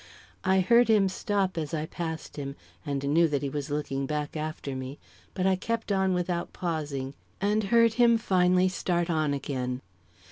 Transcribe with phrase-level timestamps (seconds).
[0.43, 4.35] I heard him stop, as I passed him, and knew that he was looking back
[4.35, 4.97] after me,
[5.35, 9.83] but I kept on without pausing, and heard him finally start on again.